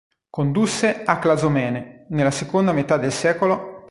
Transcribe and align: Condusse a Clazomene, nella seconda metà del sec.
Condusse 0.31 1.03
a 1.03 1.19
Clazomene, 1.19 2.07
nella 2.09 2.31
seconda 2.31 2.71
metà 2.71 2.97
del 2.97 3.11
sec. 3.11 3.39